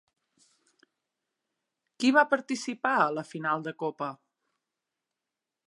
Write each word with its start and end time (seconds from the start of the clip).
Qui 1.99 2.11
va 2.17 2.23
participar 2.33 2.95
a 3.03 3.13
la 3.19 3.27
final 3.35 3.67
de 3.69 3.75
Copa? 3.85 4.09